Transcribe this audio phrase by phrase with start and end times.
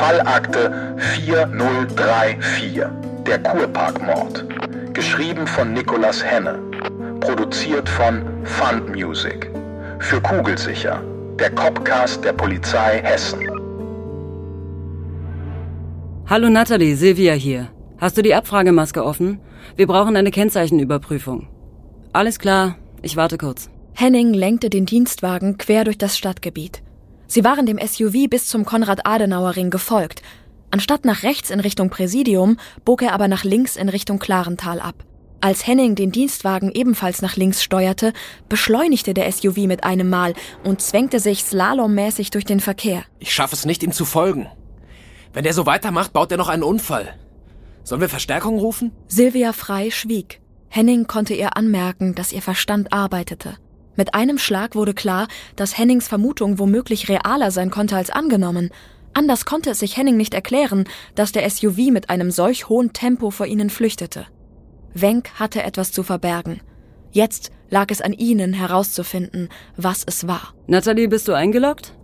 [0.00, 2.80] Fallakte 4034,
[3.26, 4.46] der Kurparkmord.
[4.94, 6.58] Geschrieben von Nicolas Henne.
[7.20, 9.50] Produziert von Fund Music.
[9.98, 11.02] Für Kugelsicher,
[11.38, 13.46] der Copcast der Polizei Hessen.
[16.26, 17.68] Hallo Natalie, Silvia hier.
[17.98, 19.38] Hast du die Abfragemaske offen?
[19.76, 21.46] Wir brauchen eine Kennzeichenüberprüfung.
[22.14, 23.68] Alles klar, ich warte kurz.
[23.92, 26.80] Henning lenkte den Dienstwagen quer durch das Stadtgebiet.
[27.30, 30.20] Sie waren dem SUV bis zum Konrad-Adenauer-Ring gefolgt.
[30.72, 35.04] Anstatt nach rechts in Richtung Präsidium, bog er aber nach links in Richtung Klarental ab.
[35.40, 38.14] Als Henning den Dienstwagen ebenfalls nach links steuerte,
[38.48, 43.04] beschleunigte der SUV mit einem Mal und zwängte sich slalommäßig durch den Verkehr.
[43.20, 44.48] Ich schaffe es nicht, ihm zu folgen.
[45.32, 47.14] Wenn er so weitermacht, baut er noch einen Unfall.
[47.84, 48.90] Sollen wir Verstärkung rufen?
[49.06, 50.40] Silvia Frei schwieg.
[50.68, 53.54] Henning konnte ihr anmerken, dass ihr Verstand arbeitete.
[53.96, 58.70] Mit einem Schlag wurde klar, dass Hennings Vermutung womöglich realer sein konnte als angenommen.
[59.12, 60.84] Anders konnte es sich Henning nicht erklären,
[61.14, 64.26] dass der SUV mit einem solch hohen Tempo vor ihnen flüchtete.
[64.94, 66.60] Wenk hatte etwas zu verbergen.
[67.12, 70.54] Jetzt lag es an ihnen herauszufinden, was es war.
[70.66, 71.94] Nathalie, bist du eingeloggt?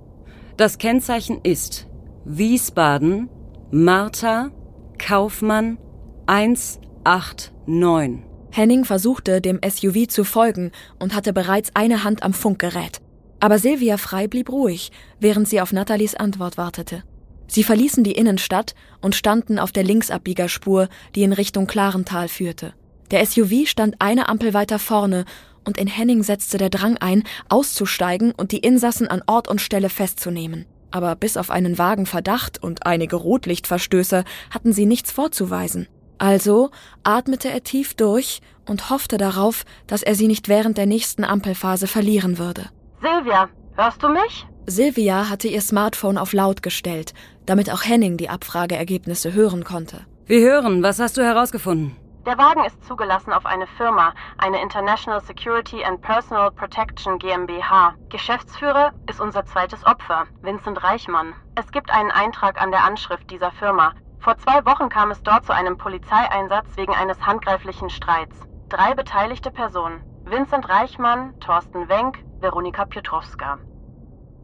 [0.56, 1.86] Das Kennzeichen ist
[2.24, 3.28] Wiesbaden,
[3.70, 4.50] Martha,
[4.98, 5.78] Kaufmann
[6.27, 8.36] 189.
[8.56, 13.02] Henning versuchte, dem SUV zu folgen und hatte bereits eine Hand am Funkgerät.
[13.38, 17.02] Aber Silvia Frei blieb ruhig, während sie auf Nathalies Antwort wartete.
[17.48, 22.72] Sie verließen die Innenstadt und standen auf der Linksabbiegerspur, die in Richtung Klarental führte.
[23.10, 25.27] Der SUV stand eine Ampel weiter vorne
[25.64, 29.90] und in Henning setzte der Drang ein, auszusteigen und die Insassen an Ort und Stelle
[29.90, 30.64] festzunehmen.
[30.90, 35.88] Aber bis auf einen vagen Verdacht und einige Rotlichtverstöße hatten sie nichts vorzuweisen.
[36.19, 36.70] Also
[37.05, 41.86] atmete er tief durch und hoffte darauf, dass er sie nicht während der nächsten Ampelphase
[41.86, 42.70] verlieren würde.
[43.00, 44.47] Silvia, hörst du mich?
[44.67, 47.14] Silvia hatte ihr Smartphone auf laut gestellt,
[47.45, 50.06] damit auch Henning die Abfrageergebnisse hören konnte.
[50.27, 51.97] Wir hören, was hast du herausgefunden?
[52.27, 57.95] Der Wagen ist zugelassen auf eine Firma, eine International Security and Personal Protection GmbH.
[58.08, 61.35] Geschäftsführer ist unser zweites Opfer, Vincent Reichmann.
[61.55, 63.92] Es gibt einen Eintrag an der Anschrift dieser Firma.
[64.18, 68.36] Vor zwei Wochen kam es dort zu einem Polizeieinsatz wegen eines handgreiflichen Streits.
[68.68, 70.02] Drei beteiligte Personen.
[70.24, 73.58] Vincent Reichmann, Thorsten Wenk, Veronika Piotrowska.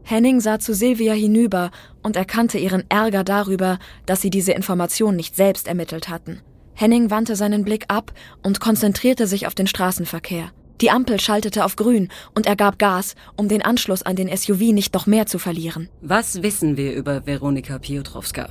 [0.03, 5.35] Henning sah zu Silvia hinüber und erkannte ihren Ärger darüber, dass sie diese Information nicht
[5.35, 6.41] selbst ermittelt hatten.
[6.73, 8.11] Henning wandte seinen Blick ab
[8.41, 10.51] und konzentrierte sich auf den Straßenverkehr.
[10.81, 14.73] Die Ampel schaltete auf grün und er gab Gas, um den Anschluss an den SUV
[14.73, 15.87] nicht noch mehr zu verlieren.
[16.01, 18.49] Was wissen wir über Veronika Piotrowska?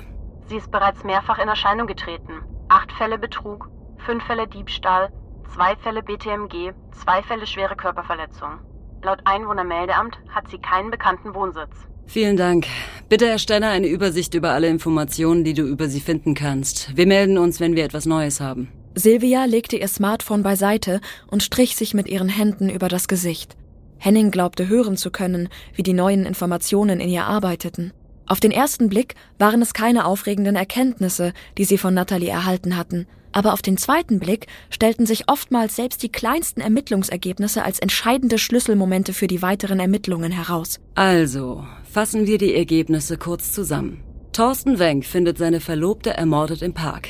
[0.52, 2.42] Sie ist bereits mehrfach in Erscheinung getreten.
[2.68, 3.70] Acht Fälle Betrug,
[4.04, 5.10] fünf Fälle Diebstahl,
[5.54, 8.58] zwei Fälle BTMG, zwei Fälle schwere Körperverletzung.
[9.02, 11.70] Laut Einwohnermeldeamt hat sie keinen bekannten Wohnsitz.
[12.04, 12.66] Vielen Dank.
[13.08, 16.94] Bitte erstelle eine Übersicht über alle Informationen, die du über sie finden kannst.
[16.98, 18.70] Wir melden uns, wenn wir etwas Neues haben.
[18.94, 23.56] Silvia legte ihr Smartphone beiseite und strich sich mit ihren Händen über das Gesicht.
[23.96, 27.94] Henning glaubte hören zu können, wie die neuen Informationen in ihr arbeiteten.
[28.26, 33.06] Auf den ersten Blick waren es keine aufregenden Erkenntnisse, die sie von Natalie erhalten hatten,
[33.32, 39.12] aber auf den zweiten Blick stellten sich oftmals selbst die kleinsten Ermittlungsergebnisse als entscheidende Schlüsselmomente
[39.12, 40.78] für die weiteren Ermittlungen heraus.
[40.94, 44.02] Also, fassen wir die Ergebnisse kurz zusammen.
[44.32, 47.08] Thorsten Wenk findet seine Verlobte ermordet im Park.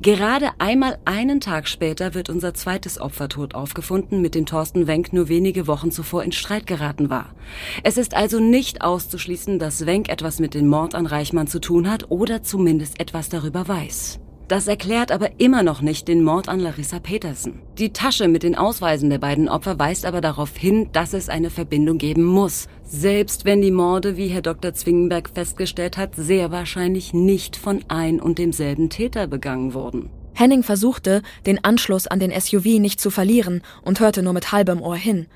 [0.00, 5.12] Gerade einmal einen Tag später wird unser zweites Opfer tot aufgefunden, mit dem Thorsten Wenk
[5.12, 7.34] nur wenige Wochen zuvor in Streit geraten war.
[7.82, 11.90] Es ist also nicht auszuschließen, dass Wenk etwas mit dem Mord an Reichmann zu tun
[11.90, 14.20] hat oder zumindest etwas darüber weiß.
[14.46, 17.62] Das erklärt aber immer noch nicht den Mord an Larissa Petersen.
[17.78, 21.48] Die Tasche mit den Ausweisen der beiden Opfer weist aber darauf hin, dass es eine
[21.48, 22.68] Verbindung geben muss.
[22.82, 24.74] Selbst wenn die Morde, wie Herr Dr.
[24.74, 30.10] Zwingenberg festgestellt hat, sehr wahrscheinlich nicht von ein und demselben Täter begangen wurden.
[30.34, 34.82] Henning versuchte, den Anschluss an den SUV nicht zu verlieren und hörte nur mit halbem
[34.82, 35.26] Ohr hin.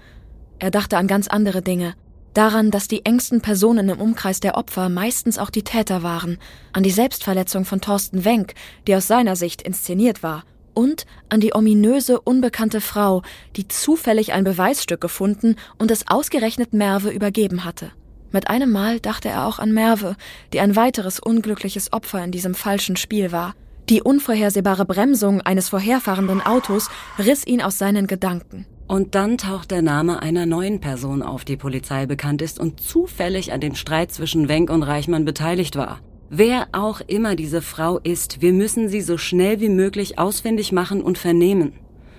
[0.59, 1.95] Er dachte an ganz andere Dinge.
[2.39, 6.39] Daran, dass die engsten Personen im Umkreis der Opfer meistens auch die Täter waren,
[6.73, 8.55] an die Selbstverletzung von Thorsten Wenk,
[8.87, 13.23] die aus seiner Sicht inszeniert war, und an die ominöse, unbekannte Frau,
[13.57, 17.91] die zufällig ein Beweisstück gefunden und es ausgerechnet Merve übergeben hatte.
[18.31, 20.15] Mit einem Mal dachte er auch an Merve,
[20.53, 23.57] die ein weiteres unglückliches Opfer in diesem falschen Spiel war.
[23.89, 26.89] Die unvorhersehbare Bremsung eines vorherfahrenden Autos
[27.19, 28.65] riss ihn aus seinen Gedanken.
[28.89, 33.53] Und dann taucht der Name einer neuen Person auf, die Polizei bekannt ist und zufällig
[33.53, 36.01] an dem Streit zwischen Wenk und Reichmann beteiligt war.
[36.31, 41.03] Wer auch immer diese Frau ist, wir müssen sie so schnell wie möglich ausfindig machen
[41.03, 41.75] und vernehmen.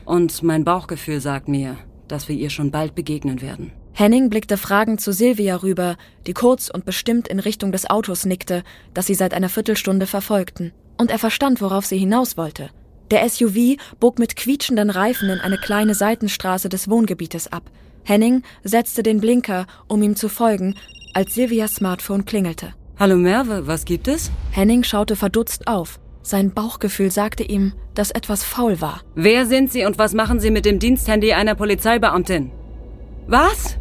[0.06, 1.76] Und mein Bauchgefühl sagt mir,
[2.08, 3.72] dass wir ihr schon bald begegnen werden.
[3.94, 8.64] Henning blickte fragend zu Silvia rüber, die kurz und bestimmt in Richtung des Autos nickte,
[8.94, 10.72] das sie seit einer Viertelstunde verfolgten.
[10.98, 12.70] Und er verstand, worauf sie hinaus wollte.
[13.12, 17.64] Der SUV bog mit quietschenden Reifen in eine kleine Seitenstraße des Wohngebietes ab.
[18.04, 20.76] Henning setzte den Blinker, um ihm zu folgen,
[21.14, 22.74] als Silvias Smartphone klingelte.
[23.00, 24.30] Hallo Merve, was gibt es?
[24.52, 26.00] Henning schaute verdutzt auf.
[26.22, 29.02] Sein Bauchgefühl sagte ihm, dass etwas faul war.
[29.16, 32.52] Wer sind Sie und was machen Sie mit dem Diensthandy einer Polizeibeamtin?
[33.26, 33.78] Was?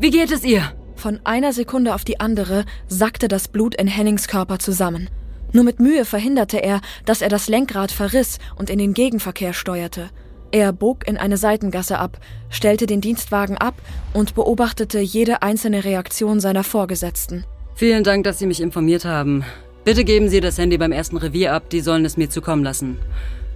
[0.00, 0.72] Wie geht es ihr?
[0.96, 5.08] Von einer Sekunde auf die andere sackte das Blut in Hennings Körper zusammen.
[5.54, 10.10] Nur mit Mühe verhinderte er, dass er das Lenkrad verriss und in den Gegenverkehr steuerte.
[10.50, 12.18] Er bog in eine Seitengasse ab,
[12.50, 13.74] stellte den Dienstwagen ab
[14.12, 17.44] und beobachtete jede einzelne Reaktion seiner Vorgesetzten.
[17.76, 19.44] Vielen Dank, dass Sie mich informiert haben.
[19.84, 22.98] Bitte geben Sie das Handy beim ersten Revier ab, die sollen es mir zukommen lassen.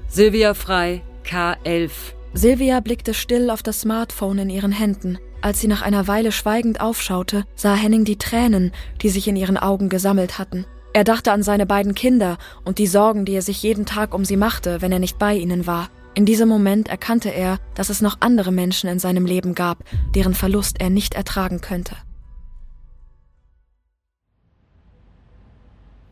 [0.07, 1.91] Silvia Frei, K11.
[2.33, 5.19] Silvia blickte still auf das Smartphone in ihren Händen.
[5.41, 8.71] Als sie nach einer Weile schweigend aufschaute, sah Henning die Tränen,
[9.03, 10.65] die sich in ihren Augen gesammelt hatten.
[10.99, 14.25] Er dachte an seine beiden Kinder und die Sorgen, die er sich jeden Tag um
[14.25, 15.91] sie machte, wenn er nicht bei ihnen war.
[16.15, 19.85] In diesem Moment erkannte er, dass es noch andere Menschen in seinem Leben gab,
[20.17, 21.95] deren Verlust er nicht ertragen könnte.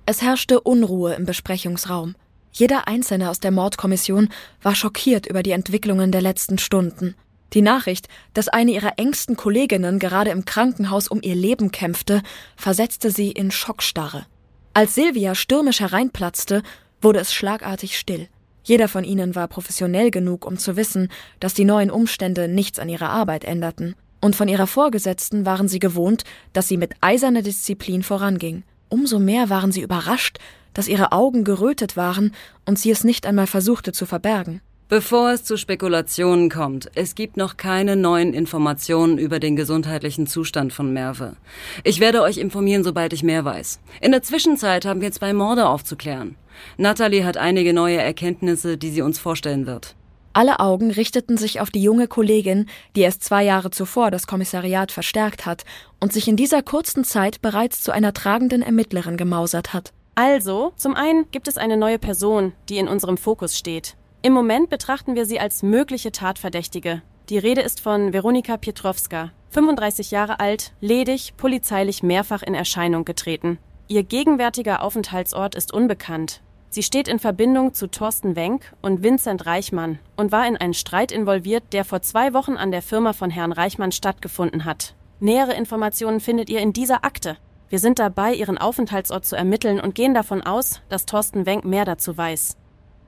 [0.06, 2.15] Es herrschte Unruhe im Besprechungsraum.
[2.53, 4.29] Jeder Einzelne aus der Mordkommission
[4.62, 7.17] war schockiert über die Entwicklungen der letzten Stunden.
[7.55, 12.23] Die Nachricht, dass eine ihrer engsten Kolleginnen gerade im Krankenhaus um ihr Leben kämpfte,
[12.55, 14.27] versetzte sie in Schockstarre.
[14.76, 16.62] Als Silvia stürmisch hereinplatzte,
[17.00, 18.28] wurde es schlagartig still.
[18.62, 21.08] Jeder von ihnen war professionell genug, um zu wissen,
[21.40, 23.94] dass die neuen Umstände nichts an ihrer Arbeit änderten.
[24.20, 28.64] Und von ihrer Vorgesetzten waren sie gewohnt, dass sie mit eiserner Disziplin voranging.
[28.90, 30.40] Umso mehr waren sie überrascht,
[30.75, 32.34] dass ihre Augen gerötet waren
[32.67, 34.61] und sie es nicht einmal versuchte zu verbergen.
[34.88, 40.73] Bevor es zu Spekulationen kommt, es gibt noch keine neuen Informationen über den gesundheitlichen Zustand
[40.73, 41.35] von Merve.
[41.83, 43.81] Ich werde euch informieren, sobald ich mehr weiß.
[44.00, 46.37] In der Zwischenzeit haben wir zwei Morde aufzuklären.
[46.77, 49.97] Natalie hat einige neue Erkenntnisse, die sie uns vorstellen wird.
[50.35, 54.93] Alle Augen richteten sich auf die junge Kollegin, die erst zwei Jahre zuvor das Kommissariat
[54.93, 55.65] verstärkt hat
[55.99, 59.93] und sich in dieser kurzen Zeit bereits zu einer tragenden Ermittlerin gemausert hat.
[60.15, 63.97] Also, zum einen gibt es eine neue Person, die in unserem Fokus steht.
[64.26, 67.00] Im Moment betrachten wir sie als mögliche Tatverdächtige.
[67.28, 73.58] Die Rede ist von Veronika Pietrowska, 35 Jahre alt, ledig, polizeilich mehrfach in Erscheinung getreten.
[73.87, 76.43] Ihr gegenwärtiger Aufenthaltsort ist unbekannt.
[76.70, 81.12] Sie steht in Verbindung zu Thorsten Wenk und Vincent Reichmann und war in einen Streit
[81.12, 84.96] involviert, der vor zwei Wochen an der Firma von Herrn Reichmann stattgefunden hat.
[85.20, 87.37] Nähere Informationen findet ihr in dieser Akte.
[87.69, 91.84] Wir sind dabei, ihren Aufenthaltsort zu ermitteln und gehen davon aus, dass Thorsten Wenk mehr
[91.84, 92.56] dazu weiß.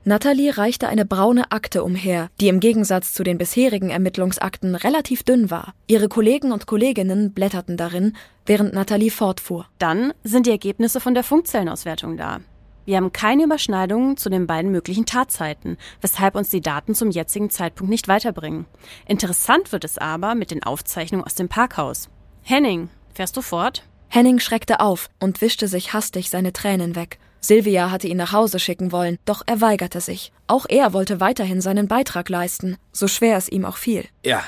[0.09, 5.51] Natalie reichte eine braune Akte umher, die im Gegensatz zu den bisherigen Ermittlungsakten relativ dünn
[5.51, 5.75] war.
[5.85, 8.17] Ihre Kollegen und Kolleginnen blätterten darin,
[8.47, 9.67] während Natalie fortfuhr.
[9.77, 12.39] Dann sind die Ergebnisse von der Funkzellenauswertung da.
[12.85, 17.51] Wir haben keine Überschneidungen zu den beiden möglichen Tatzeiten, weshalb uns die Daten zum jetzigen
[17.51, 18.65] Zeitpunkt nicht weiterbringen.
[19.05, 22.09] Interessant wird es aber mit den Aufzeichnungen aus dem Parkhaus.
[22.41, 23.83] Henning, fährst du fort?
[24.07, 27.19] Henning schreckte auf und wischte sich hastig seine Tränen weg.
[27.41, 30.31] Silvia hatte ihn nach Hause schicken wollen, doch er weigerte sich.
[30.47, 34.05] Auch er wollte weiterhin seinen Beitrag leisten, so schwer es ihm auch fiel.
[34.25, 34.43] Ja,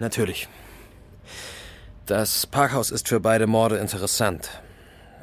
[0.00, 0.48] natürlich.
[2.06, 4.50] Das Parkhaus ist für beide Morde interessant.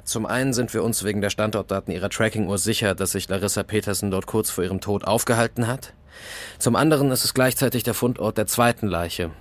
[0.03, 4.09] Zum einen sind wir uns wegen der Standortdaten ihrer Tracking-Uhr sicher, dass sich Larissa Petersen
[4.09, 5.93] dort kurz vor ihrem Tod aufgehalten hat.
[6.57, 9.31] Zum anderen ist es gleichzeitig der Fundort der zweiten Leiche.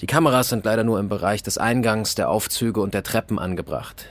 [0.00, 4.06] Die Kameras sind leider nur im Bereich des Eingangs, der Aufzüge und der Treppen angebracht.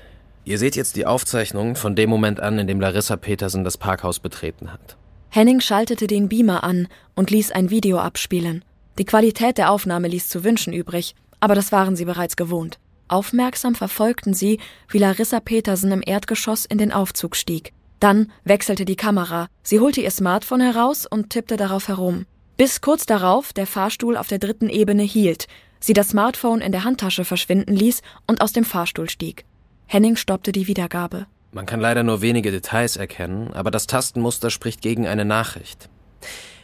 [0.50, 4.18] Ihr seht jetzt die Aufzeichnung von dem Moment an, in dem Larissa Petersen das Parkhaus
[4.18, 4.98] betreten hat.
[5.30, 8.66] Henning schaltete den Beamer an und ließ ein Video abspielen.
[8.98, 12.80] Die Qualität der Aufnahme ließ zu wünschen übrig, aber das waren sie bereits gewohnt.
[13.10, 17.72] Aufmerksam verfolgten sie, wie Larissa Petersen im Erdgeschoss in den Aufzug stieg.
[18.00, 19.50] Dann wechselte die Kamera.
[19.62, 22.26] Sie holte ihr Smartphone heraus und tippte darauf herum.
[22.58, 25.46] Bis kurz darauf der Fahrstuhl auf der dritten Ebene hielt,
[25.80, 29.46] sie das Smartphone in der Handtasche verschwinden ließ und aus dem Fahrstuhl stieg.
[29.92, 31.26] Henning stoppte die Wiedergabe.
[31.52, 35.90] Man kann leider nur wenige Details erkennen, aber das Tastenmuster spricht gegen eine Nachricht.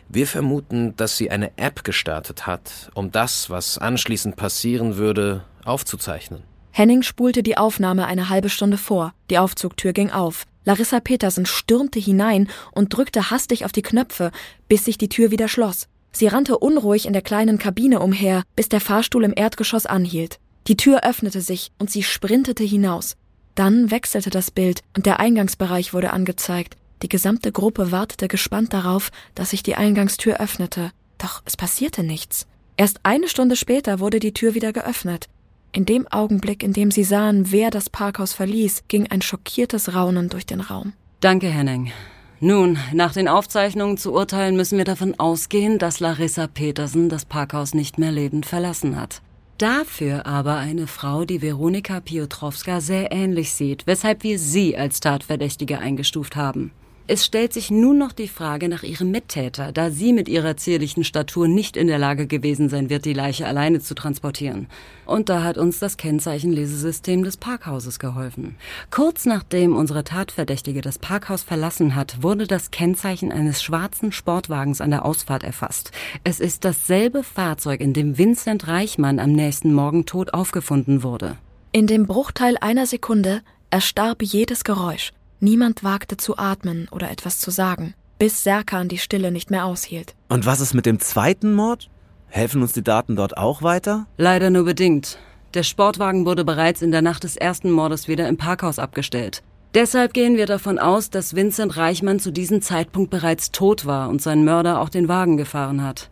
[0.07, 6.43] Wir vermuten, dass sie eine App gestartet hat, um das, was anschließend passieren würde, aufzuzeichnen.
[6.69, 9.15] Henning spulte die Aufnahme eine halbe Stunde vor.
[9.31, 10.45] Die Aufzugtür ging auf.
[10.63, 14.29] Larissa Petersen stürmte hinein und drückte hastig auf die Knöpfe,
[14.67, 15.87] bis sich die Tür wieder schloss.
[16.11, 20.39] Sie rannte unruhig in der kleinen Kabine umher, bis der Fahrstuhl im Erdgeschoss anhielt.
[20.67, 23.15] Die Tür öffnete sich und sie sprintete hinaus.
[23.53, 26.75] Dann wechselte das Bild und der Eingangsbereich wurde angezeigt.
[27.01, 30.91] Die gesamte Gruppe wartete gespannt darauf, dass sich die Eingangstür öffnete.
[31.17, 32.47] Doch es passierte nichts.
[32.77, 35.27] Erst eine Stunde später wurde die Tür wieder geöffnet.
[35.71, 40.29] In dem Augenblick, in dem sie sahen, wer das Parkhaus verließ, ging ein schockiertes Raunen
[40.29, 40.93] durch den Raum.
[41.19, 41.91] Danke, Henning.
[42.39, 47.73] Nun, nach den Aufzeichnungen zu urteilen, müssen wir davon ausgehen, dass Larissa Petersen das Parkhaus
[47.73, 49.21] nicht mehr lebend verlassen hat.
[49.57, 55.79] Dafür aber eine Frau, die Veronika Piotrowska sehr ähnlich sieht, weshalb wir sie als Tatverdächtige
[55.79, 56.71] eingestuft haben.
[57.07, 61.03] Es stellt sich nun noch die Frage nach ihrem Mittäter, da sie mit ihrer zierlichen
[61.03, 64.65] Statur nicht in der Lage gewesen sein wird, die Leiche alleine zu transportieren.
[65.05, 68.55] Und da hat uns das Kennzeichenlesesystem des Parkhauses geholfen.
[68.89, 74.89] Kurz nachdem unsere Tatverdächtige das Parkhaus verlassen hat, wurde das Kennzeichen eines schwarzen Sportwagens an
[74.89, 75.91] der Ausfahrt erfasst.
[76.23, 81.37] Es ist dasselbe Fahrzeug, in dem Vincent Reichmann am nächsten Morgen tot aufgefunden wurde.
[81.71, 85.11] In dem Bruchteil einer Sekunde erstarb jedes Geräusch.
[85.45, 90.15] Niemand wagte zu atmen oder etwas zu sagen, bis Serkan die Stille nicht mehr aushielt.
[90.27, 91.91] Und was ist mit dem zweiten Mord?
[92.29, 94.07] Helfen uns die Daten dort auch weiter?
[94.17, 95.19] Leider nur bedingt.
[95.53, 99.43] Der Sportwagen wurde bereits in der Nacht des ersten Mordes wieder im Parkhaus abgestellt.
[99.75, 104.23] Deshalb gehen wir davon aus, dass Vincent Reichmann zu diesem Zeitpunkt bereits tot war und
[104.23, 106.09] sein Mörder auch den Wagen gefahren hat.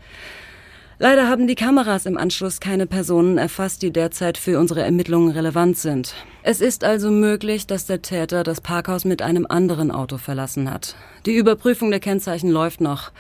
[1.04, 5.78] Leider haben die Kameras im Anschluss keine Personen erfasst, die derzeit für unsere Ermittlungen relevant
[5.78, 6.16] sind.
[6.44, 10.96] Es ist also möglich, dass der Täter das Parkhaus mit einem anderen Auto verlassen hat.
[11.26, 13.12] Die Überprüfung der Kennzeichen läuft noch.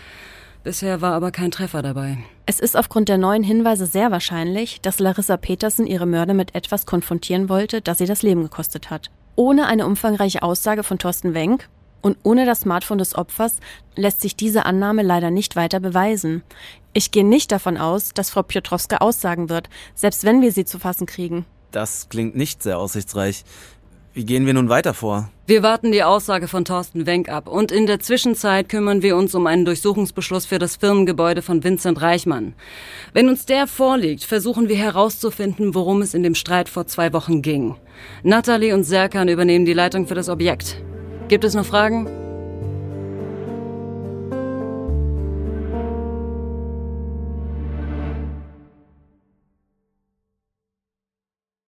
[0.63, 2.19] Bisher war aber kein Treffer dabei.
[2.45, 6.85] Es ist aufgrund der neuen Hinweise sehr wahrscheinlich, dass Larissa Petersen ihre Mörder mit etwas
[6.85, 9.11] konfrontieren wollte, das sie das Leben gekostet hat.
[9.35, 11.67] Ohne eine umfangreiche Aussage von Thorsten Wenk
[12.01, 13.57] und ohne das Smartphone des Opfers
[13.95, 16.43] lässt sich diese Annahme leider nicht weiter beweisen.
[16.93, 20.77] Ich gehe nicht davon aus, dass Frau Piotrowska aussagen wird, selbst wenn wir sie zu
[20.77, 21.45] fassen kriegen.
[21.71, 23.43] Das klingt nicht sehr aussichtsreich.
[24.13, 25.31] Wie gehen wir nun weiter vor?
[25.47, 29.33] Wir warten die Aussage von Thorsten Wenk ab und in der Zwischenzeit kümmern wir uns
[29.33, 32.53] um einen Durchsuchungsbeschluss für das Firmengebäude von Vincent Reichmann.
[33.13, 37.41] Wenn uns der vorliegt, versuchen wir herauszufinden, worum es in dem Streit vor zwei Wochen
[37.41, 37.75] ging.
[38.21, 40.77] Natalie und Serkan übernehmen die Leitung für das Objekt.
[41.27, 42.22] Gibt es noch Fragen?